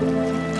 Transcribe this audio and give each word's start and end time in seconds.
Música 0.00 0.57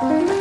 Música 0.00 0.31